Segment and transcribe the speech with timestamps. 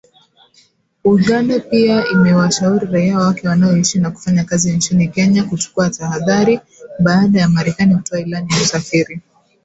[1.03, 6.59] Uganda pia imewashauri raia wake wanaoishi na kufanya kazi nchini Kenya kuchukua tahadhari,
[6.99, 9.21] baada ya Marekani kutoa ilani ya kusafiri.